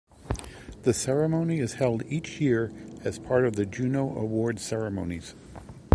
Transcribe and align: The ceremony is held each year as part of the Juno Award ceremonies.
The 0.81 0.95
ceremony 0.95 1.59
is 1.59 1.73
held 1.75 2.01
each 2.07 2.41
year 2.41 2.71
as 3.03 3.19
part 3.19 3.45
of 3.45 3.55
the 3.55 3.67
Juno 3.67 4.17
Award 4.17 4.59
ceremonies. 4.59 5.35